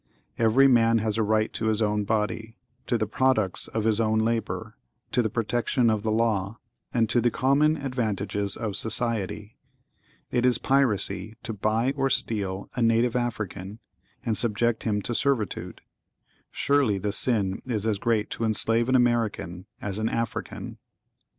Every 0.39 0.67
man 0.67 0.97
has 0.97 1.19
a 1.19 1.21
right 1.21 1.53
to 1.53 1.65
his 1.67 1.79
own 1.79 2.05
body—to 2.05 2.97
the 2.97 3.05
products 3.05 3.67
of 3.67 3.83
his 3.83 4.01
own 4.01 4.17
labor—to 4.17 5.21
the 5.21 5.29
protection 5.29 5.91
of 5.91 6.01
the 6.01 6.09
law—and 6.11 7.07
to 7.07 7.21
the 7.21 7.29
common 7.29 7.77
advantages 7.77 8.57
of 8.57 8.75
society. 8.75 9.57
It 10.31 10.43
is 10.43 10.57
piracy 10.57 11.35
to 11.43 11.53
buy 11.53 11.91
or 11.95 12.09
steal 12.09 12.67
a 12.73 12.81
native 12.81 13.15
African, 13.15 13.77
and 14.25 14.35
subject 14.35 14.85
him 14.85 15.03
to 15.03 15.13
servitude. 15.13 15.81
Surely 16.49 16.99
hte 16.99 17.13
sin 17.13 17.61
is 17.67 17.85
as 17.85 17.99
great 17.99 18.31
to 18.31 18.43
enslave 18.43 18.89
an 18.89 18.95
American 18.95 19.67
as 19.83 19.99
an 19.99 20.09
African. 20.09 20.79